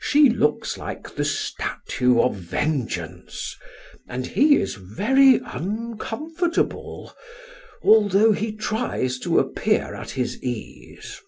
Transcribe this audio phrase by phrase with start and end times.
[0.00, 3.54] She looks like the statue of vengeance,
[4.08, 7.14] and he is very uncomfortable,
[7.82, 11.20] although he tries to appear at his ease."